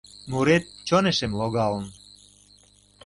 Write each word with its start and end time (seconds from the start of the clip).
Мурет 0.29 0.65
чонешем 0.87 1.31
логалын... 1.39 1.85